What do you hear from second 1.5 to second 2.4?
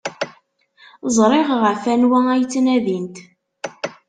ɣef wanwa ay